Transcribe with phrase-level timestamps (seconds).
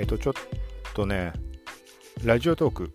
[0.00, 0.34] えっ、と、ちょっ
[0.94, 1.34] とね、
[2.24, 2.92] ラジオトーク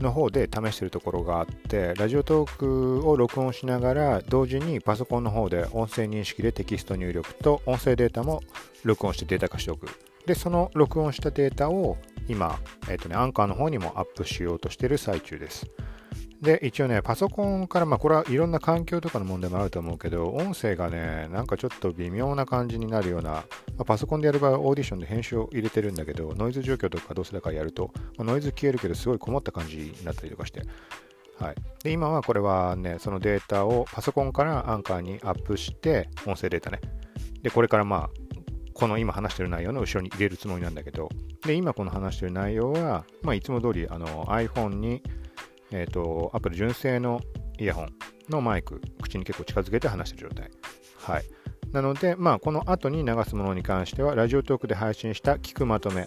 [0.00, 8.42] の方で試してるところがあって、ラジオトークを録音しながら、同時にパソコンの方で音声認識でテキスト入力と音声データも
[8.84, 9.88] 録音してデータ化しておく。
[10.26, 11.96] で、その録音したデータを
[12.28, 12.58] 今、
[12.88, 15.66] えっ、とね、アンカーの方にもアップしようとしてる最中です。
[16.42, 23.42] で、一応ね、パソコンから、まあ、これはいろんな環境とかの問題もあると思うけど、音声がね、なんかちょっと微妙な感じになるような、ま
[23.80, 30.62] あ、パソコンでやる場合はオーディションで編集を入れてるんだけど、ノイズ状況とかどうせだからやると、まあ、ノイズ消えるけど、すごいこもった感じになったりとかして、
[31.38, 31.54] はい。
[31.82, 36.80] で、今はこれはね、そのデータをパソコンからアンカーにアップして、音声データね。
[37.42, 38.25] で、これからまあ、
[38.76, 41.08] この今話してる内容の後ろに入れるつもりなんだけど、
[41.46, 45.02] で、今この話してる内容は、まあ、いつも通り、あの、iPhone に、
[45.70, 47.22] えっ、ー、と、Apple 純正の
[47.58, 47.88] イヤホン
[48.28, 50.50] のマイク、口に結構近づけて話してる状態。
[50.98, 51.24] はい。
[51.72, 56.06] なので、まあ、この後に流すものに関しては、ラジオトークで配信した聞くまとめ、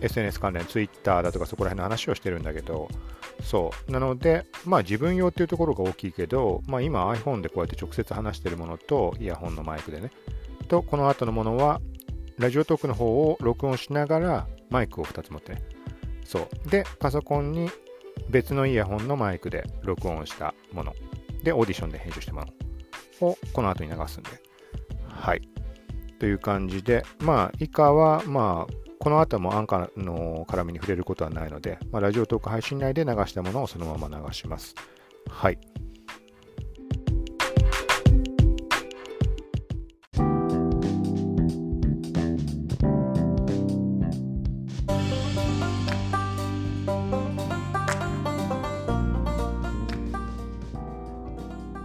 [0.00, 2.88] SNS 関連、Twitter だとかそこら辺の話をしてるんだけど、
[3.42, 3.90] そう。
[3.90, 10.12] なので、まあ自分用っていうところが大きいけど、まあ今 iPhone でこうやって直接話してるものと、イヤホンのマイクでね、
[10.64, 11.80] と、この後のものは、
[12.38, 15.62] ラジオトークの方を録音しながら、マイクを2つ持ってね。
[16.24, 16.68] そう。
[16.68, 17.70] で、パソコンに
[18.28, 20.92] 別のイヤホンのマイクで録音したもの。
[21.42, 22.46] でオーディションで編集したもの。
[23.20, 24.30] をこの後に流すんで。
[25.08, 25.42] はい。
[26.18, 34.74] という感じでまあ以下はまあこの後もアンカーの絡みに触れることはないので、まあ、ラジオトーク配信内で流したものをそのまま流します。
[35.28, 35.58] はい。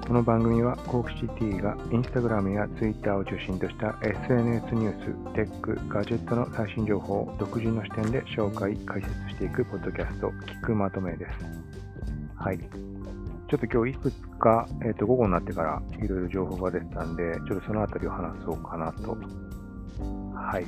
[0.10, 11.32] この番組はコークシティがインスタグラムやツイッターを中心とした SNS ニュース、テック、ガジェットの最新情報を独自の視点で紹介、解説していくポッドキャスト、聞くまとめです。
[12.36, 12.58] はい。
[12.58, 19.16] ちょっと今日いくつか、えっ、ー、と、午後になってからいろいろ情報が出てたんで、ちょっとそのあたりを話そうかなと。
[20.34, 20.66] はい。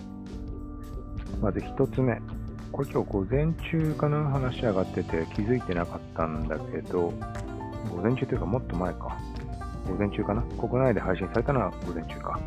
[1.41, 2.22] まず一つ目。
[2.72, 4.23] これ今日午前中かな？
[4.29, 7.12] 話上がってて気づいてなかったんだけど、
[7.90, 9.18] 午前中というかもっと前か。
[9.88, 10.42] 午前中かな？
[10.42, 12.40] 国内で配信されたのは午前中か。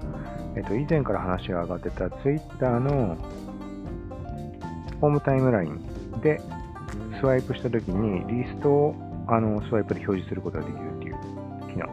[0.56, 3.17] えっと、以前から話が上がってた Twitter の
[5.00, 5.81] ホームタイムライン
[6.23, 6.41] で
[7.21, 8.94] スワイプしたときにリストを
[9.27, 11.15] あのスワイプで表示することができるっていう
[11.73, 11.89] 機能。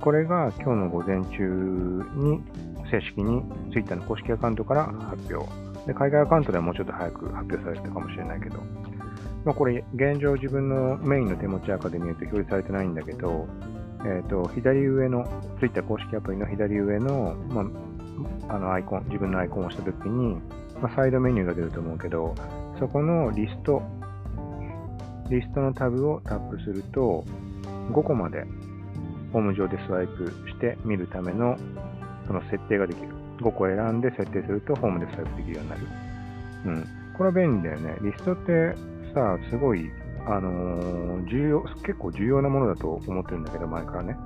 [0.00, 2.40] これが今日の午前中に
[2.90, 5.50] 正式に Twitter の公式アカウントから発表。
[5.86, 8.58] で海外アカウントではもうちょっと早く発表されてたかもしれないけど、
[9.44, 13.48] まあ、これ現状自分のメインの手持ちアカで見ると表示されてないんだけど、
[14.04, 15.26] えっ、ー、と、左上の、
[15.58, 17.62] Twitter 公式アプリの左上の、ま
[18.48, 20.36] あ、あのアイコン、自分のアイコンを押したときに、
[20.80, 22.34] まあ、サイドメニューが出ると思うけど、
[22.78, 23.82] そこのリスト、
[25.30, 27.24] リストのタブをタップすると、
[27.90, 28.44] 5個まで
[29.32, 31.56] ホーム上でスワイプして見るための
[32.26, 33.08] その設定ができる。
[33.40, 35.82] 5個選んで設定するとホームでスワイプできるようになる。
[36.66, 36.86] うん。
[37.16, 37.96] これは便利だよね。
[38.02, 38.74] リストって
[39.14, 39.90] さ、すごい
[40.26, 44.16] あのー、重要、結構重要なものだと思ってるんだけど、前からね。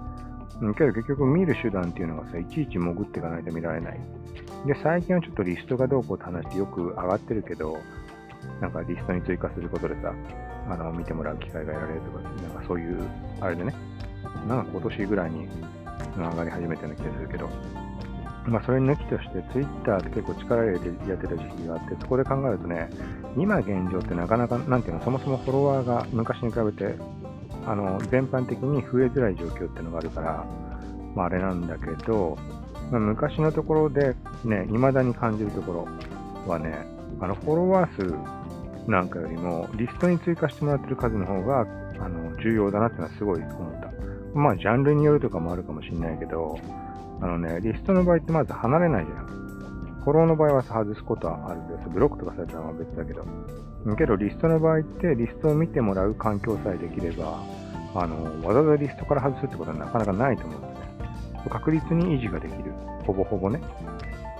[0.76, 4.00] けど結局見る手段っていうのがさ、いちいち潜っていかないと見られない。
[4.66, 7.78] で、最近はちょっとリストがどうこうって話ってよく上がってるけど、
[8.60, 10.12] なんかリストに追加することでさ、
[10.68, 12.98] あの、見てもらう機会が得られるとか、なんかそういう、
[13.40, 13.74] あれでね、
[14.48, 15.48] なんか今年ぐらいに
[16.16, 17.48] 上がり始めたような気がするけど、
[18.48, 22.88] まあ、それ抜きとして、ツイッターって結構力入れてやってた時期があって、そこで考えるとね、
[23.36, 26.94] 今現状ってなかなか、なんていうの、そもそもフォロワーが昔に比べて、
[27.66, 30.44] あの、全般的に増えづらい状況っていうのがあるから、
[31.14, 32.38] まあ、あれなんだけど、
[32.92, 34.14] まあ、昔のところで
[34.44, 35.88] ね、未だに感じるところ
[36.50, 36.86] はね、
[37.20, 38.14] あの、フォロワー数
[38.88, 41.66] なんかよりも、リストに追加してもらってる数の方が、
[41.98, 43.90] あの、重要だなっていうのはすごい思った。
[44.38, 46.58] まあ、ジャンルによるとかもあるかもしれないけど、
[47.20, 49.26] あのね、リストの場合ってまず離れないじゃん。
[50.04, 51.88] フォローの場合は外すことはあるんです。
[51.88, 53.24] ブロックとかされたら別だけど。
[53.96, 57.40] けど、リストの場合って、リストを見てもらう環境さえできれば、
[57.94, 61.48] あの、わざわざリストから外すってことはなかなかないと思うんですね。
[61.48, 62.72] 確率に維持ができる。
[63.06, 63.60] ほぼほぼね。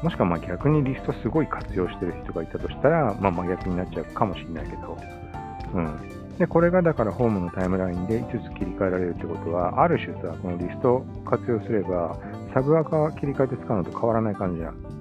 [0.02, 4.96] もしくはま逆にリストすごい活用してる人がいたとしたら、まあ真逆になっちゃうかもしれないけど。
[5.74, 6.25] うん。
[6.38, 12.18] で、これがだからホームのタイムラインで5つ切り替えられるってことは、ある種さ、このリストを活用すれば、
[12.52, 14.96] サブアカ切り替えて使うのと変わらない感じじゃん。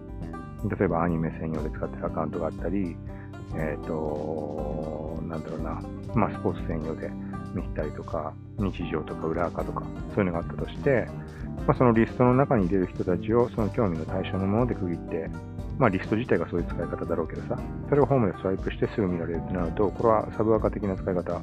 [0.69, 2.95] 例えばアニメ専用で使ってるアカウントがあったり、
[3.55, 5.81] えっ、ー、と、なんだろうな、
[6.13, 7.11] まあ、スポーツ専用で
[7.53, 9.83] 見たりとか、日常とか裏垢とか、
[10.15, 11.07] そういうのがあったとして、
[11.67, 15.29] まあ、そのリストの中に出る人たちをその興味の対象のもので区切って
[15.77, 21.39] まあリスト自体がそういう使い方だろうけどさ、それをホームでスワイプしてすぐ見られるってなると、これはサブアカ的な使い方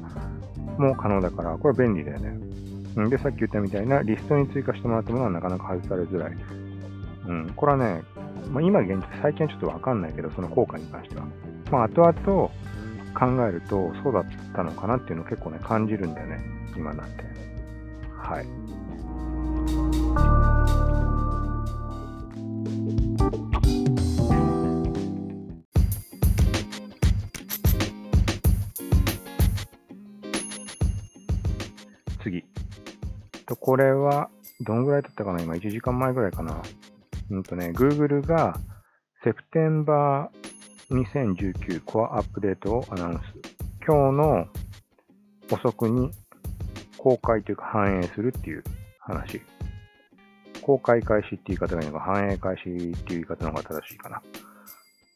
[0.77, 3.09] も可能だから、これは便利だよね。
[3.09, 6.37] で、さっき言ったみたいなリストに追加してもらったものはなかなか外されづらい。
[7.27, 8.03] うん、これはね、
[8.51, 11.25] まあ、今現実、最近はちょっとわかんないけど、その効果に関しては。
[11.71, 12.13] まあ、後々
[13.13, 16.41] 考えると、そうだったのかなっていうのを結構ね、感じるんだよね、
[16.75, 17.23] 今なって。
[18.17, 18.47] はい。
[33.73, 34.29] これは、
[34.61, 35.41] どんぐらい経ったかな？
[35.41, 36.61] 今1時間前ぐらいかな。
[37.31, 38.55] うんとね、Google が
[39.25, 40.27] September
[40.91, 43.21] 2019コアアップデートをアナウンス。
[43.83, 44.47] 今日の
[45.49, 46.11] 遅くに
[46.99, 48.63] 公開というか反映するっていう
[48.99, 49.41] 話。
[50.61, 54.21] 公開開始っていう言い方がいいのか、反映開始っていう言い方の方が正しいか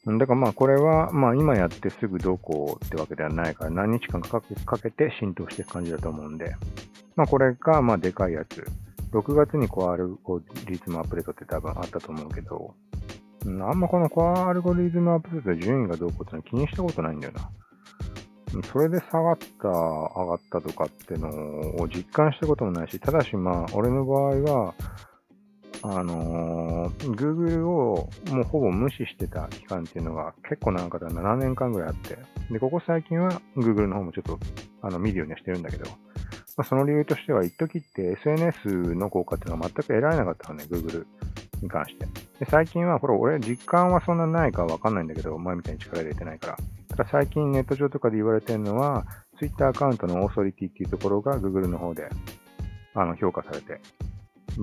[0.07, 0.17] な。
[0.17, 6.55] だからまあこれは、まあ今やってすぐどうこうってわけではないから何日間かかけて浸透していく感じだと思うんで、
[7.17, 8.65] まあこれがまあでかいやつ。
[9.11, 12.75] 6月にコアアルゴリズムアップデートって多分あったと思うけど、
[13.45, 17.49] あんまこのコアアルゴリズムアップデートで順位がどうこうってのは気にしたことないんだよな。
[18.71, 21.29] それで下がった、上がったとかっての
[21.81, 24.73] を実感したこともないし、ただしまあ、俺の場合は、
[25.83, 32.17] あのー、Google をもうほぼ無視してた期間っていうのが結構長かった7年間ぐらいあって、
[32.51, 34.39] で、ここ最近は Google の方もちょっと
[34.81, 35.85] あの見るようにはしてるんだけど、
[36.57, 41.05] まあ、その理由としては、一時って SNS の効果っていうのは全く得られなかったのね、Google
[41.61, 42.05] に関して。
[42.39, 46.57] で最近は、これ俺実感はそんなないかわかんないんだけど、前みたいに力入れてないから。
[46.89, 49.05] ただ最近ネット上とかで言われてるのは、
[49.37, 52.09] Twitter アカウントのオーソリティっていうところが Google の方で
[52.95, 53.79] あの評価されて、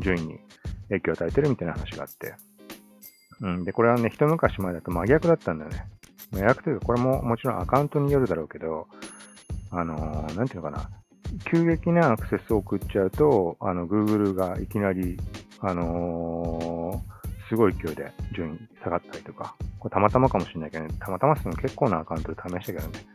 [0.03, 0.41] 順位に
[0.89, 2.35] 影響を与えてるみたいな話があって。
[3.41, 3.65] うん。
[3.65, 5.87] で、これはね、一昔前だと真逆だったんだよね。
[6.33, 8.89] 真逆というか、これももちろんアカウントによるだろうけど、
[9.71, 10.91] あのー、なんていうのかな。
[11.51, 15.17] 急激なアクセスを送っちゃうと、あの、Google がいきなり、
[15.61, 23.07] あのー、すごい勢いで順位下がったりとか、これたまたまかもしれないけどね、たまたまその結構なアカウントで試したけどね。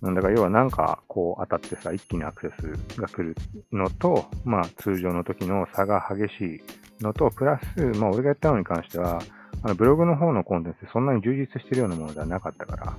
[0.00, 2.54] なんだから要はなんかこう当たってさ、一気にアクセ
[2.96, 3.36] スが来る
[3.70, 6.60] のと、まあ通常の時の差が激しい
[7.02, 9.20] のと、プラス、まあ俺がやったのに関しては、
[9.62, 12.94] あのブログの方のコンテンツそんなに充実してるようなものではなかったから、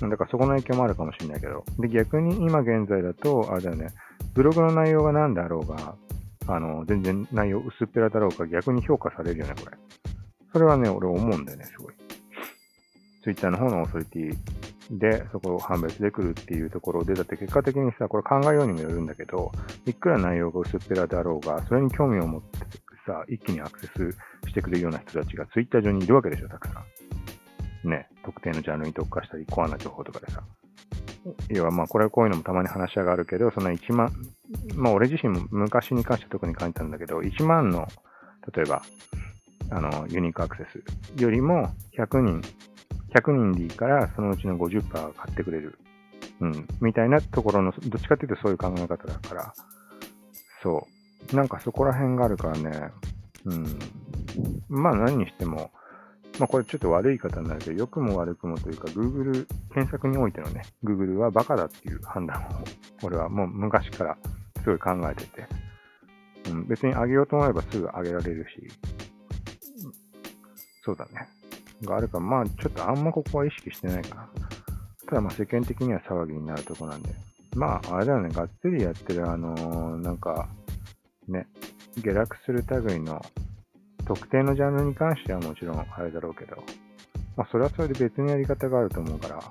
[0.00, 1.64] だからそこの影響もあるかもしれないけど。
[1.78, 3.88] で、逆に今現在だと、あれだよね、
[4.34, 5.94] ブログの内容が何であろうが、
[6.48, 9.76] あの、全然内容薄っぺらだろうか逆に評価されるよね、これ。
[10.52, 11.94] それはね、俺思うんだよね、すごい。
[13.22, 19.50] Twitter の方のオーソリティで、そこを判別でくるっていうところで、だって結果的にさ、これ考えようにもよるんだけど、
[19.86, 22.58] いくら内容が薄っぺらだろうが、それに興味を持って
[23.06, 26.82] さ、一気にアクセスしてくれるような人たちが Twitter 上にいるわけでしょ、たくさ
[27.84, 27.88] ん。
[27.88, 30.42] ね、特定のジャンルに特化したり、コアな情報とかでさ。
[31.48, 34.12] 要はまあ、これはこういうのもたまに話し上がるけど、その1万、
[34.74, 37.86] まあ俺自身も昔に関して特に感じたんだけど、1万の、
[38.54, 38.82] 例えば、
[39.70, 40.66] あの、ユニークアクセ
[41.16, 42.40] スよりも100人、
[43.14, 45.78] 100人でいいからそのうちの50%買ってくれる。
[46.40, 46.68] うん。
[46.80, 49.54] みたいなところの、どっちかっていうとそういう考え方だから、
[50.62, 50.86] そ
[51.32, 51.36] う。
[51.36, 52.90] なんかそこら辺があるからね、
[53.46, 53.78] うん。
[54.68, 55.70] まあ何にしても、
[56.38, 62.44] まあこれちょっと悪い方になるけど、良くも悪くもというか、Google、検索においてのね、Google はバカだっていう判断を、
[63.02, 64.16] 俺はもう昔から
[64.62, 65.46] すごい考えてて、
[66.50, 68.68] うん、別に上げようと思えばすぐ上げられるし、
[70.84, 71.28] そうだね。
[71.82, 74.28] があるか、まあちょっとあんまここは意識してないかな。
[75.06, 77.10] ただまあ世間的には騒ぎになるとこなんで。
[77.54, 80.48] まああれだよね、がっつりやってるあのー、なんか、
[81.26, 81.46] ね、
[81.96, 83.24] 下落する類の
[84.06, 86.56] 特定のジャンルに関してはもちろんあれだろうけど、
[87.36, 89.42] まあ、それはそれで別にやり方があると思うから、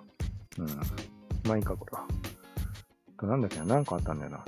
[0.59, 0.67] うん。
[1.47, 2.07] まあいいか、これは。
[3.19, 4.43] と、なんだっけな、なんかあったんだよな。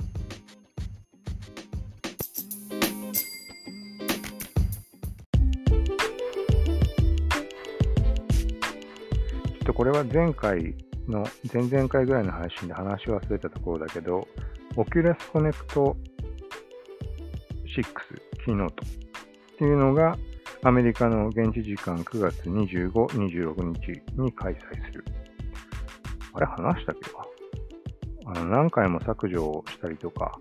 [9.50, 10.74] ちょっとこれは前回
[11.06, 14.26] の、前々回ぐらいの配信で話し忘れたところだけど、
[14.74, 15.94] Oculus Connect 6
[18.44, 19.07] キーノート
[19.58, 20.16] っていうのが、
[20.62, 25.04] アメリカの現地時間9月25、26日に開催する。
[26.32, 27.10] あれ話したっけ？
[27.10, 27.26] か
[28.26, 30.38] あの何回も削除をしたりとか、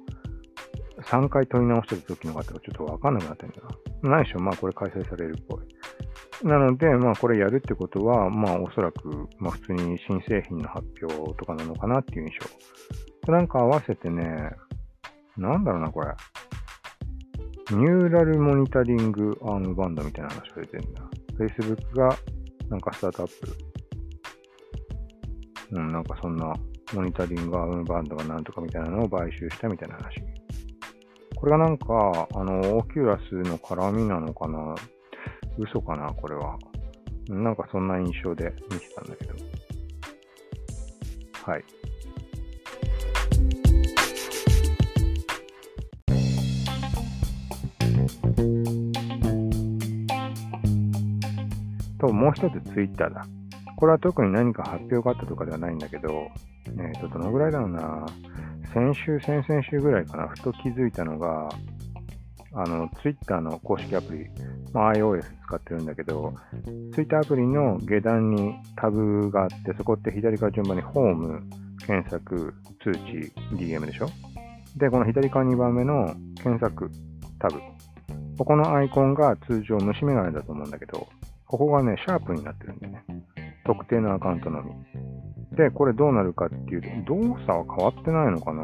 [1.01, 3.61] 3回取り直してた時の方がちょっとわかんなくなってるんだ
[4.03, 4.17] な。
[4.17, 6.47] ないしょ、まあこれ開催されるっぽい。
[6.47, 12.33] なので、まあこれやるってことは、まあおそらく、まあ普通に新製品の発表とかなのかなっていう印
[13.25, 13.31] 象。
[13.31, 14.51] なんか合わせてね、
[15.37, 16.07] なんだろうな、これ。
[17.69, 21.03] ニューラルモニタリングアームバンドみたいな話が出てるんだ。
[21.37, 22.17] Facebook が
[22.69, 23.57] なんかスタートアップ。
[25.71, 26.53] うん、なんかそんな
[26.93, 30.21] モニタリングアームバンドがなんとかみたいなのを買収したみたいな話。
[31.35, 34.73] これがなんか、あの、オキュラスの絡みなのかな？
[35.57, 36.11] 嘘かな？
[36.13, 36.57] これは。
[37.27, 39.33] なんかそんな印象で見てたんだけど。
[41.43, 41.63] はい。
[52.07, 53.25] と、もう一つツイッターだ。
[53.75, 56.29] これは特に何か発表があったとかではないんだけど、
[56.65, 58.05] えっ、と、どのぐらいだろうな。
[58.73, 61.49] 先週、先々週ぐらいかな、ふと気づいたのが、
[62.53, 64.25] あの、ツイッターの公式アプリ、
[64.73, 66.33] まあ、iOS 使ってるんだけど、
[66.93, 71.43] ツイッターアプリの下段にタブがあって、そこって左から順番にホーム、
[71.85, 74.09] 検索、通知、DM でしょ？
[74.75, 76.89] で、この左側2番目の検索
[77.39, 77.59] タブ。
[78.37, 81.07] ここのアイコンが通常虫眼鏡だと思うんだけど、
[81.47, 83.03] ここがね、シャープになってるんでね。
[83.65, 84.71] 特定のアカウントのみ。
[85.55, 88.63] で、これどうなるかっていうと、動作は変わってないのかな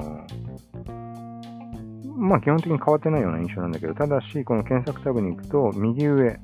[2.15, 6.39] まあ基本的に変わってないような印象なんだけど、ただし、この検索タブに行くと、右上、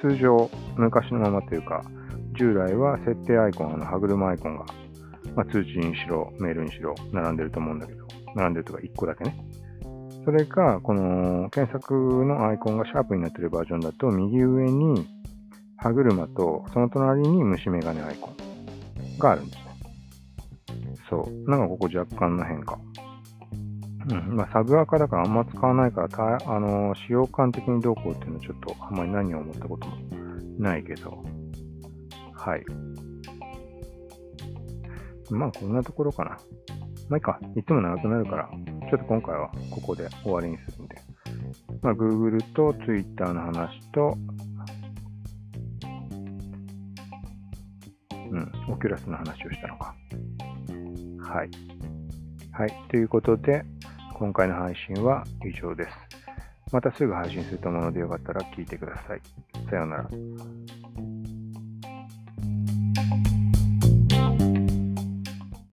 [0.00, 1.82] 通常、昔のままというか、
[2.36, 4.66] 従来は設定アイコン、あの歯車アイコンが、
[5.34, 9.36] まあ、通知にしろ、メールにしろ、並んでると思うんだけど、並んでるとか1個だけね。
[10.24, 11.94] それか、この検索
[12.24, 15.17] のアイコンがシャープになってるバージョンだと、右上に
[15.78, 19.62] 歯車と、その隣に虫眼鏡アイコンがあるんですね。
[21.08, 21.50] そう。
[21.50, 22.78] なんかここ若干の変化。
[24.10, 24.36] うん。
[24.36, 29.96] まあ、サブアカだからあんま使わないから、たあの、使用感的にどうこうっていうのはちょっとあんまり何を思ったことも
[30.58, 31.24] ないけど。
[32.32, 32.64] はい。
[35.30, 36.30] まあ、こんなところかな。
[37.08, 37.38] まあいいか。
[37.56, 38.50] いつも長くなるから、
[38.90, 40.96] ちょっと今回はここで終わりにするんで。
[41.82, 44.16] まあ、Google と Twitter の話と、
[48.68, 49.94] オキュラスの話をしたのか。
[51.20, 51.50] はい。
[52.52, 52.74] はい。
[52.88, 53.64] ということで、
[54.14, 55.96] 今回の配信は以上です。
[56.72, 59.20] またすぐ配信すると思うのでよかったら聞いてください。
[59.70, 60.08] さようなら。